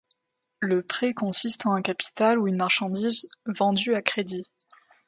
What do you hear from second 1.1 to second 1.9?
consiste en un